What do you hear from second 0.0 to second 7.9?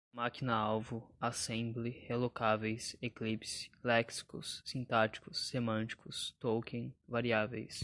máquina-alvo, assembly, relocáveis, eclipse, léxicos, sintáticos, semânticos, token, variáveis